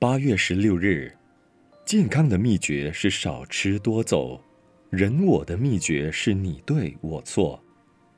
[0.00, 1.14] 八月十六日，
[1.84, 4.42] 健康的秘诀是少吃多走，
[4.88, 7.62] 人我的秘诀是你对我错，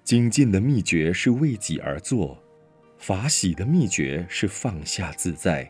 [0.05, 2.41] 精进的秘诀是为己而做，
[2.99, 5.69] 法喜的秘诀是放下自在。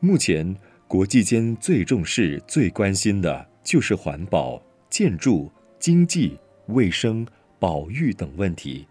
[0.00, 0.52] 目前
[0.88, 5.48] 国际间最重视、最关心的就是环保、建筑、
[5.78, 6.36] 经济、
[6.66, 7.24] 卫生、
[7.60, 8.84] 保育等问题。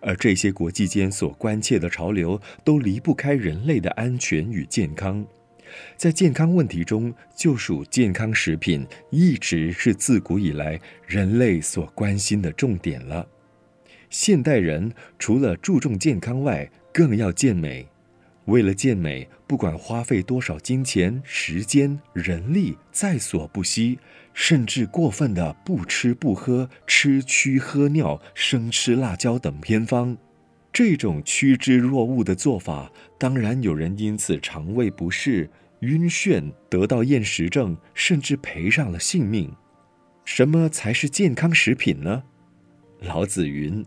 [0.00, 5.26] 而这些国际间所关切的潮流，都离不开人类的安全与健康。
[5.96, 13.26] 在健康问题中，就属健康食品一直是自古以来人类所关心的重点了。
[14.08, 17.86] 现代人除了注重健康外，更要健美。
[18.48, 23.98] 为了健美，不管花费多少金钱、时间、人力，在所不惜。
[24.32, 30.16] 甚至过分的不吃不喝、吃蛆喝尿、生吃辣椒等偏方，
[30.72, 39.52] 这种趋之若鹜的做法，当然有人因此肠胃不适、晕眩，得到厌食症，甚至赔上了性命。
[40.24, 42.22] 什么才是健康食品呢？
[43.00, 43.84] 老子云：“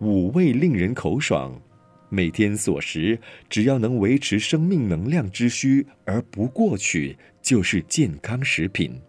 [0.00, 1.60] 五味令人口爽，
[2.08, 9.00] 每天所食，只要能维持生命能量之需而不过取，就是健康食品。”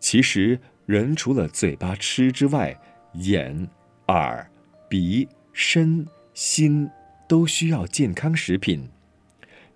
[0.00, 2.80] 其实，人除了嘴巴吃之外，
[3.14, 3.68] 眼、
[4.06, 4.48] 耳、
[4.88, 6.88] 鼻、身、心
[7.28, 8.88] 都需要健康食品。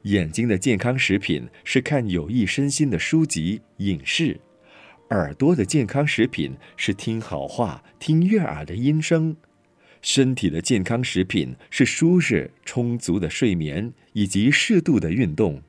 [0.02, 4.36] 眼睛的健康食品是看有益身心的书籍、影视；
[5.10, 9.34] 耳朵的健康食品是听好话、听悦耳的音声；
[10.03, 15.62] 身体的健康食品是舒适、充足的睡眠以及适度的运动；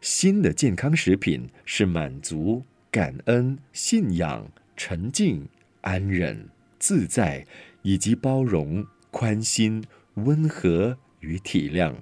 [0.00, 2.62] 心的健康食品是满足。
[2.90, 5.48] 感恩、信仰、沉静、
[5.80, 7.46] 安忍、自在，
[7.80, 9.82] 以及包容、宽心、
[10.16, 11.94] 温和与体谅。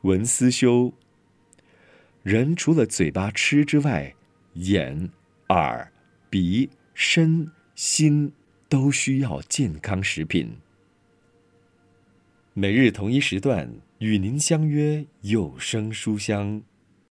[0.00, 0.94] 文思修，
[2.22, 4.14] 人除了嘴巴吃之外，
[4.54, 5.10] 眼、
[5.50, 5.92] 耳、
[6.30, 8.32] 鼻、身、心
[8.68, 10.56] 都需要健康食品。
[12.54, 16.62] 每日同一时段与您相约有声书香。